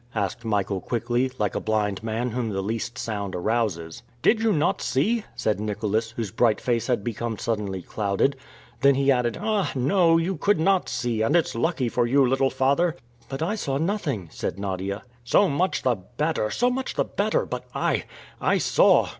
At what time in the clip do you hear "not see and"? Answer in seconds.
10.59-11.35